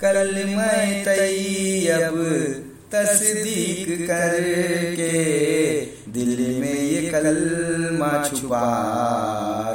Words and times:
कल 0.00 0.44
मैं 0.46 1.04
तैयब 1.04 2.14
तस्दीक 2.92 3.88
करके 4.10 5.10
दिल 6.12 6.60
में 6.60 6.82
ये 6.82 7.00
कलमा 7.10 8.10
छुपा 8.28 8.62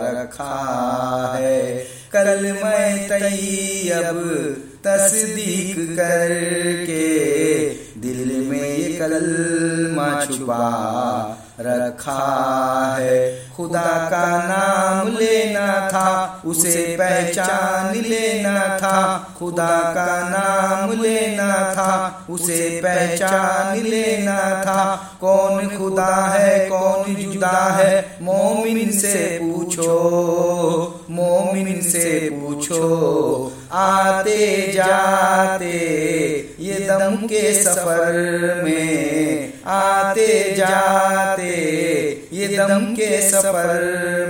रखा 0.04 0.56
है। 1.36 1.60
कल 2.14 2.42
मैं 2.64 3.08
तैयब 3.10 4.22
तस्दीक 4.88 5.76
करके 6.00 7.06
दिल 8.02 8.50
में 8.50 8.78
ये 8.78 8.94
कलमा 8.94 10.10
छुपा 10.26 10.64
रखा 11.66 12.98
है। 13.00 13.44
खुदा 13.58 14.08
का 14.12 14.26
नाम 14.44 15.08
लेना 15.08 15.90
था, 15.90 16.42
उसे 16.46 16.96
पहचान 17.00 17.96
लेना 17.96 18.78
था। 18.78 19.28
खुदा 19.40 19.78
का 19.96 20.30
नाम 20.30 21.02
लेना 21.02 21.54
था, 21.74 22.26
उसे 22.30 22.82
पहचान 22.84 23.78
लेना 23.78 24.40
था। 24.64 25.12
कौन 25.22 25.68
खुदा 25.68 26.16
है, 26.16 26.70
कौन 26.70 27.16
जुदा 27.16 27.58
है, 27.74 28.18
मोमिन 28.22 28.92
से 28.92 29.40
पूछो, 29.42 29.90
मोमिन 31.10 31.82
से 31.82 32.30
पूछो। 32.34 33.52
आते 33.72 34.72
जाते 34.76 35.70
ये 37.22 37.28
के 37.28 37.64
सफ़र 37.64 38.62
में 38.64 39.54
आते 39.66 40.56
जाते, 40.56 41.50
ये 42.34 42.48
दम 42.58 42.86
के 42.86 43.30
सफ़र 43.30 43.82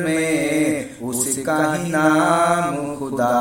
में, 0.05 0.99
उसका 1.01 1.73
ही 1.73 1.91
नाम 1.91 2.95
खुदा 2.95 3.39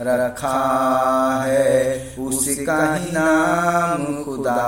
रखा 0.00 1.44
है, 1.46 2.16
उसका 2.18 2.94
ही 2.94 3.12
नाम 3.12 4.24
खुदा 4.24 4.62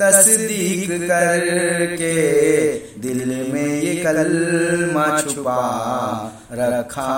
तस्दीक 0.00 0.90
करके 1.02 2.14
दिल 3.00 3.52
में 3.52 3.80
ये 3.82 3.94
कलमा 4.04 5.20
छुपा 5.20 5.60
रखा 6.52 7.12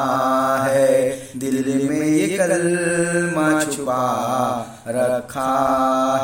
है। 0.70 1.10
दिल 1.36 1.88
में 1.90 2.06
ये 2.06 2.26
कलमा 2.38 3.62
छुपा 3.64 4.02
रखा 4.88 5.52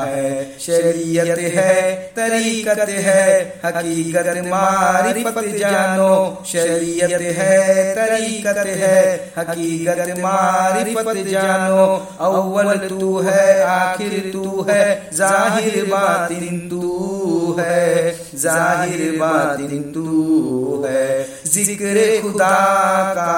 है। 0.08 0.58
शरीयत 0.60 1.38
है, 1.38 1.92
तरीकत 2.16 2.88
है, 2.88 3.60
हकीकत 3.64 4.42
मारिफत 4.46 5.56
जानो। 5.56 6.44
शरीयत 6.46 7.20
है, 7.20 7.94
तरीकत 7.94 8.56
है, 8.56 9.32
हकीकत 9.38 10.14
मारिफत 10.18 11.26
जानो। 11.28 12.08
अव्वल 12.20 12.76
तू 12.88 13.20
है 13.20 13.73
आखिर 13.74 14.30
तू 14.32 14.62
है, 14.68 14.84
ज़ाहिर 15.14 15.84
बातिन 15.84 16.58
तू 16.70 17.56
है, 17.58 18.14
ज़ाहिर 18.36 19.18
बातिन 19.18 19.82
तू 19.92 20.84
है। 20.86 21.04
ज़िक्र 21.46 21.96
खुदा 22.22 22.54
का, 23.14 23.34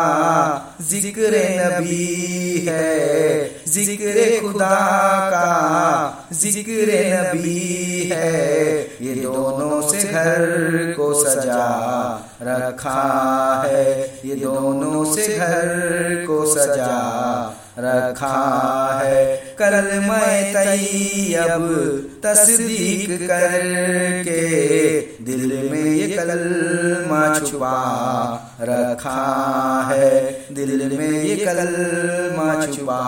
ज़िक्र 0.83 1.42
नबी 1.59 2.67
है। 2.69 2.95
ज़िक्र 3.69 4.25
खुदा 4.42 4.77
का, 5.31 5.48
ज़िक्र 6.34 6.97
नबी 7.12 8.09
है। 8.12 8.33
ये 9.03 9.14
दोनों 9.17 9.81
से 9.83 10.03
घर 10.03 10.95
को 10.97 11.12
सजा 11.14 11.67
रखा 12.42 13.03
है। 13.64 13.84
ये 14.25 14.34
दोनों 14.37 15.05
से 15.14 15.27
घर 15.29 16.25
को 16.27 16.45
सजा 16.55 16.97
रखा 17.78 19.00
है। 19.02 19.36
कल 19.58 19.74
मैं 20.00 20.52
तैयब 20.52 21.64
तस्दीक 22.24 23.11
करके 23.23 24.40
दिल 25.24 25.70
में 25.70 25.84
ये 25.84 26.06
कलमा 26.17 27.39
छुपा 27.39 27.77
रखा 28.62 29.23
है। 29.90 30.11
दिल 30.52 30.98
में 30.98 31.23
ये 31.23 31.36
कलमा 31.36 32.67
छुपा 32.67 33.02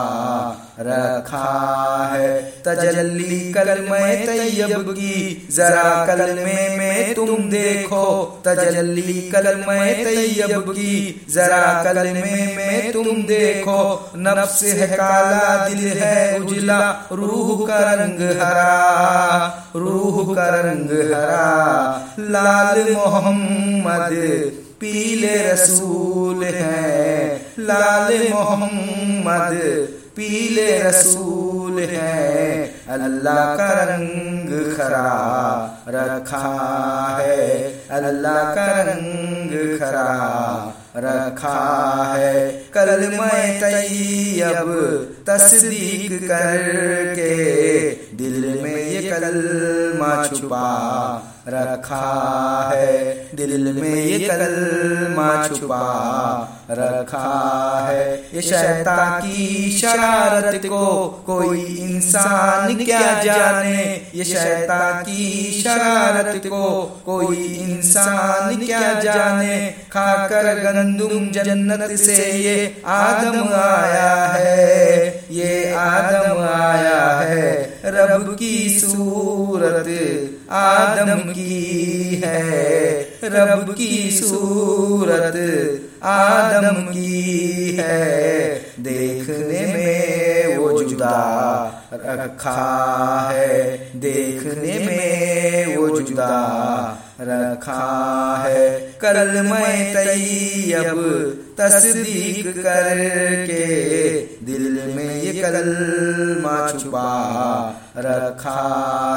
रखा 0.80 1.48
है। 2.12 2.40
तजल्ली 2.64 3.52
कल 3.52 3.86
मैं 3.90 4.26
तैयब 4.26 4.90
की 4.90 5.48
जरा 5.54 6.04
कलमे 6.06 6.68
में 6.78 7.14
तुम 7.14 7.50
देखो। 7.50 8.04
तजल्ली 8.44 9.30
कल 9.30 9.64
मैं 9.68 10.04
तैयब 10.04 10.70
की 10.70 11.26
जरा 11.30 11.82
कलमे 11.82 12.56
में 12.56 12.92
तुम 12.92 13.22
देखो। 13.22 14.10
नफ्स 14.16 14.62
है 14.62 14.86
काला, 14.86 15.68
दिल 15.68 15.92
है 15.98 16.38
उजला, 16.38 17.08
रूह 17.12 17.66
का 17.66 17.78
रंग 17.94 18.20
हरा, 18.42 19.68
रूह 19.76 20.34
का 20.34 20.48
रंग 20.48 21.12
हरा। 21.14 22.14
लाल 22.20 22.92
मोहम्मद, 22.92 24.10
पीले 24.80 25.36
रसूल 25.52 26.44
है। 26.44 27.36
लाल 27.58 28.28
मोहम्मद 28.30 29.56
पीले 30.18 30.66
रसूल 30.82 31.78
है। 31.80 32.62
अल्लाह 32.88 33.44
का 33.56 33.68
रंग 33.82 34.48
खरा 34.76 35.10
रखा 35.88 36.48
है। 37.20 37.46
अल्लाह 37.90 38.42
का 38.54 38.66
रंग 38.82 39.52
खरा 39.78 40.10
रखा 40.96 41.54
है। 42.16 42.50
कल 42.74 42.90
मैं 43.20 43.60
तैयब 43.60 44.68
तस्दीक 45.26 46.18
करके 46.22 47.34
दिल 48.16 48.60
में 48.62 48.76
ये 48.76 49.02
कलमा 49.10 50.26
छुपा 50.26 50.66
रखा 51.48 52.70
है। 52.74 53.26
दिल 53.34 53.72
में 53.72 53.94
ये 53.94 54.18
कलमा 54.18 55.46
छुपा। 55.48 56.54
रखा 56.70 57.86
है। 57.88 58.14
ये 58.34 58.42
शैता 58.42 59.18
की 59.18 59.70
शरारत 59.82 60.60
को 60.66 61.06
कोई 61.26 61.60
इंसान 61.60 62.76
क्या 62.76 63.22
जाने? 63.22 64.10
ये 64.14 64.24
शैता 64.24 65.00
की 65.00 65.60
शरारत 65.62 66.42
को 66.46 66.82
कोई 67.06 67.36
इंसान 67.36 68.56
क्या 68.56 68.94
जाने? 68.94 69.74
खाकर 69.92 70.42
गंदुम 70.42 71.30
जन्नत 71.30 71.98
से 71.98 72.32
ये 72.32 72.82
आदम 72.86 73.54
आया 73.54 74.26
है। 74.26 75.08
ये 75.30 75.74
आदम 75.74 76.42
आया 76.62 77.18
है। 77.18 77.77
रब 77.88 78.36
की 78.38 78.80
सूरत 78.80 80.30
आदम 80.50 81.18
की 81.18 82.22
है। 82.24 83.00
रब 83.24 83.74
की 83.78 84.10
सूरत 84.10 85.36
आदम 86.02 86.82
की 86.82 87.76
है। 87.80 88.52
देखने 88.80 89.60
में 89.60 90.56
वो 90.56 90.82
जुदा 90.82 91.72
रखा 91.94 93.30
है। 93.32 93.78
देखने 93.96 94.86
में 94.86 95.76
वो 95.76 96.00
जुदा 96.00 96.34
रखा 97.20 98.44
है। 98.46 98.87
कल 99.02 99.42
मैं 99.42 99.94
तैयब 99.94 100.98
तस्दीक 101.58 102.46
करके 102.58 103.64
दिल 104.44 104.94
में 104.96 105.22
ये 105.22 105.32
कलमा 105.32 106.56
छुपा, 106.70 107.08
रखा 107.96 108.60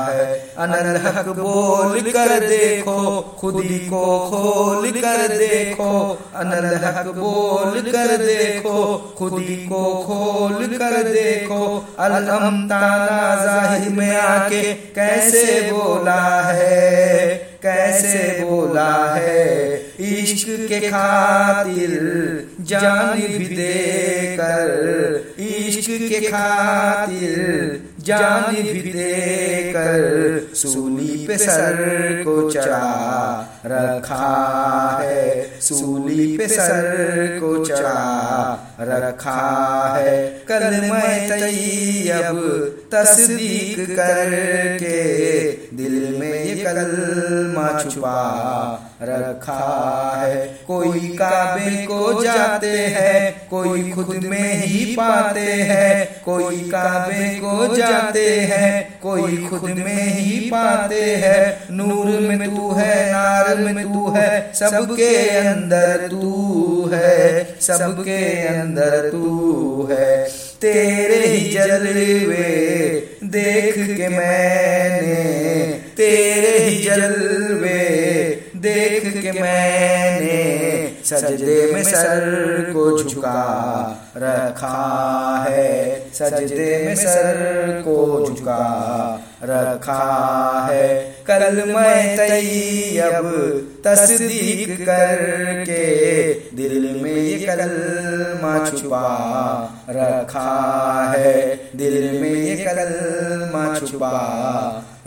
है। 0.09 0.25
अनल 0.57 0.97
हक 0.97 1.27
बोल 1.27 2.01
कर 2.01 2.39
देखो, 2.39 3.21
खुदी 3.39 3.77
को 3.79 4.01
खोल 4.29 4.91
कर 4.91 5.27
देखो। 5.37 5.91
अनल 6.35 6.75
हक 6.85 7.07
बोल 7.15 7.81
कर 7.81 8.17
देखो, 8.17 8.97
खुदी 9.17 9.55
को 9.67 9.83
खोल 10.03 10.65
कर 10.77 11.03
देखो। 11.03 11.61
अलम 11.99 12.67
ज़ाहिर 12.67 13.89
में 13.89 14.15
आके 14.17 14.73
कैसे 14.95 15.61
बोला 15.71 16.21
है? 16.41 17.50
कैसे 17.65 18.43
बोला 18.43 18.93
है? 19.15 19.75
इश्क 19.99 20.47
के 20.69 20.79
खातिर 20.89 21.91
जान 22.69 23.19
भी 23.19 23.45
दे 23.55 24.35
कर 24.39 25.35
इश्क 25.43 25.89
के 26.09 26.19
खातिर 26.27 27.79
जान 28.03 28.55
भी 28.55 28.81
दे 28.81 29.73
कर 29.75 30.55
सूली 30.55 31.25
पे 31.27 31.37
सर 31.37 31.75
को 32.25 32.51
चढ़ा 32.51 33.61
रखा 33.65 34.99
है। 35.03 35.59
सूली 35.61 36.37
पे 36.37 36.47
सर 36.47 37.37
को 37.41 37.65
चढ़ा 37.65 38.77
रखा 38.81 39.39
है। 39.97 40.27
कल 40.47 40.63
मैं 40.81 41.29
तैयब 41.29 42.39
तस्दीक 42.93 43.91
करके 43.91 45.01
दिल 45.77 46.17
में 46.19 46.43
ये 46.43 46.55
कलमा 46.63 47.67
छुपा 47.81 48.17
रखा 49.03 49.59
है। 50.17 50.45
कोई 50.67 51.07
काबे 51.21 51.85
को 51.85 52.23
जाते 52.23 52.77
हैं 52.87 53.40
कोई 53.51 53.89
खुद 53.91 54.15
में 54.23 54.63
ही 54.63 54.83
पाते 54.95 55.39
हैं 55.39 56.21
कोई 56.25 56.59
काबे 56.69 57.29
को 57.39 57.75
जाते 57.75 58.27
हैं 58.41 58.99
कोई 59.01 59.37
खुद 59.47 59.69
में 59.69 60.03
ही 60.07 60.39
पाते 60.49 61.01
हैं 61.15 61.41
नूर 61.71 62.07
में 62.19 62.45
तू 62.45 62.71
है 62.71 63.11
नार 63.11 63.55
में 63.57 63.83
तू 63.83 64.11
है 64.11 64.29
सबके 64.53 65.15
अंदर 65.39 66.07
तू 66.11 66.89
है 66.93 67.43
सबके 67.61 68.23
अंदर 68.47 69.09
तू 69.09 69.87
है। 69.91 70.23
तेरे 70.61 71.25
ही 71.27 71.49
जलवे 71.51 72.49
देख 73.25 73.73
के 73.97 74.07
मैंने 74.07 75.15
तेरे 75.97 76.57
ही 76.59 76.75
जलवे 76.83 77.79
देख 78.55 79.03
के 79.17 79.31
मैंने। 79.31 80.50
सजदे 81.11 81.71
में 81.73 81.83
सर 81.83 82.19
को 82.73 83.03
झुका 83.03 83.41
रखा 84.17 84.77
है। 85.49 85.99
सजदे 86.13 86.83
में 86.85 86.95
सर 86.95 87.81
को 87.85 88.25
झुका 88.27 88.63
रखा 89.43 90.03
है। 90.71 90.87
कल 91.27 91.63
मैं 91.67 92.17
तैयब 92.17 93.27
तस्दीक 93.85 94.81
करके 94.81 95.83
दिल 96.33 96.99
में 97.03 97.15
ये 97.15 97.37
कलमा 97.45 98.53
छुपा 98.69 99.07
रखा 99.89 100.49
है। 101.17 101.59
दिल 101.75 102.21
में 102.21 102.29
ये 102.29 102.55
कलमा 102.55 103.63
छुपा 103.79 104.15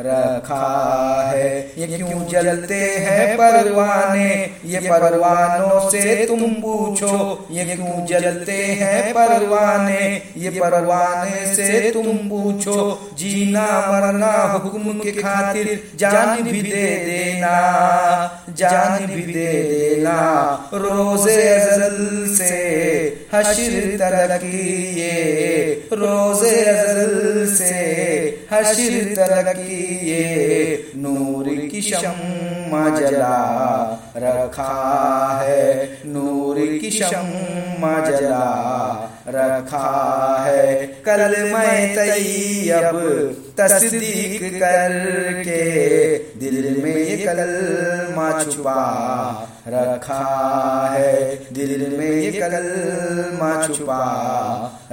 रखा 0.00 1.30
है। 1.30 1.72
ये 1.78 1.86
क्यों 1.86 2.24
जलते 2.28 2.74
हैं 2.74 3.36
परवाने? 3.36 4.28
ये 4.64 4.78
परवानों 4.80 5.90
से 5.90 6.26
तुम 6.26 6.40
पूछो। 6.54 7.46
ये 7.50 7.64
क्यों 7.64 8.04
जलते 8.06 8.52
हैं 8.52 9.12
परवाने? 9.12 10.22
ये 10.36 10.50
परवाने 10.50 11.54
से 11.54 11.90
तुम 11.90 12.16
पूछो। 12.28 12.76
जीना 13.18 13.66
मरना 13.88 14.32
हुक्म 14.54 14.98
के 14.98 15.10
खातिर 15.12 15.90
जान 15.96 16.42
भी 16.42 16.62
दे 16.62 16.86
देना, 17.04 17.54
जान 18.50 19.06
भी 19.06 19.22
दे 19.22 19.52
देना। 19.62 20.16
रोज़े 20.74 21.73
हशर 23.34 23.74
तरकिए 23.98 25.12
रोज़े 25.92 26.54
अजल 26.64 27.46
से 27.54 27.74
हशर 28.52 28.94
ये 30.04 30.22
नूर 30.96 31.48
की 31.70 31.82
शम्मा 31.82 32.88
जला 32.98 33.36
रखा 34.16 34.72
है 35.42 35.68
नूर 36.06 36.43
की 36.56 36.90
रखा 39.28 39.88
है। 40.46 40.86
कल 40.86 41.52
मैं 41.52 41.94
तैयब 41.94 42.96
तस्दीक 43.60 44.54
करके 44.54 45.62
दिल 46.18 46.82
में 46.84 46.96
ये 46.96 47.16
कलमा 47.16 48.42
छुपा 48.42 48.80
रखा 49.68 50.24
है। 50.92 51.40
दिल 51.52 51.96
में 51.98 52.10
ये 52.10 52.30
कलमा 52.32 53.66
छुपा 53.66 54.02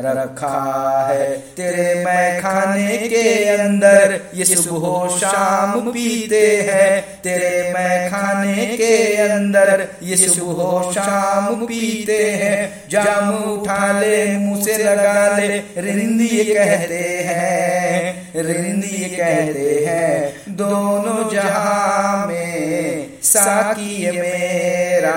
रखा 0.06 1.08
है। 1.10 1.30
तेरे 1.58 2.06
मैं 2.06 2.42
खाने 2.42 2.98
के 2.98 3.48
अंदर 3.50 4.20
ये 4.36 4.46
सुबह 4.46 5.18
शाम 5.18 5.80
पीते 5.92 6.46
हैं। 6.62 7.02
तेरे 7.24 7.72
मैं 7.74 8.10
खाने 8.10 8.66
के 8.66 9.16
अंदर 9.18 9.88
ये 10.04 10.16
सुबह 10.18 10.92
शाम 10.92 11.56
पीते 11.56 12.32
हैं। 12.32 12.84
जाम 12.90 13.30
उठा 13.44 14.00
ले, 14.00 14.38
मुँह 14.38 14.64
से 14.64 14.78
लगा 14.78 15.38
ले, 15.38 15.48
रिंदी 15.78 16.44
कहते 16.44 17.04
हैं। 17.28 18.32
रिंदी 18.36 19.16
कहते 19.16 19.86
हैं, 19.88 20.34
दोनों 20.50 21.30
जहाँ 21.32 22.28
में 22.28 23.08
साकी 23.24 24.12
मेरा। 24.12 25.12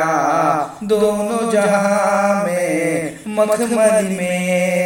दोनों 0.85 1.53
जहाँ 1.53 2.45
में 2.45 3.15
मखमल 3.29 4.05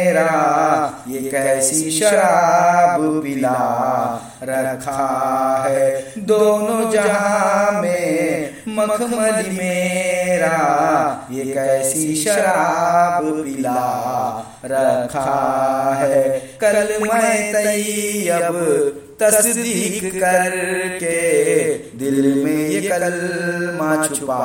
मेरा 0.09 1.03
ये 1.07 1.19
कैसी 1.29 1.91
शराब 1.91 3.01
पिला 3.23 3.57
रखा 4.43 5.65
है? 5.67 6.13
दोनों 6.17 6.91
जहाँ 6.91 7.81
में 7.81 8.49
मखमल 8.67 9.49
मेरा, 9.51 10.57
ये 11.31 11.43
कैसी 11.43 12.15
शराब 12.15 13.23
पिला 13.43 13.81
रखा 14.65 15.95
है? 15.99 16.39
कल 16.63 16.97
मैं 17.03 17.53
तैयब 17.53 18.55
तस्दीक 19.21 20.15
करके 20.15 21.17
दिल 21.97 22.43
में 22.43 22.69
ये 22.69 22.81
कलमा 22.89 24.07
छुपा 24.07 24.43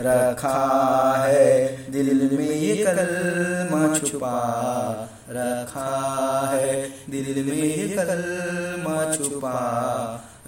रखा 0.00 1.24
है। 1.26 1.76
दिल 1.90 2.30
में 2.32 2.50
ये 2.50 2.84
कलमा 2.84 3.98
छुपा 3.98 4.36
रखा 5.30 5.90
है। 6.54 6.90
दिल 7.10 7.44
में 7.44 7.62
ये 7.62 7.88
कलमा 7.88 9.14
छुपा 9.14 9.58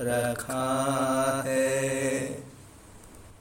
रखा 0.01 0.65
है। 1.47 2.48